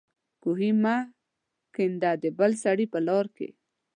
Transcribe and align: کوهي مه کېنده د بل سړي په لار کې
کوهي 0.43 0.71
مه 0.83 0.95
کېنده 1.75 2.11
د 2.23 2.25
بل 2.39 2.51
سړي 2.63 2.85
په 2.93 2.99
لار 3.07 3.25
کې 3.37 3.47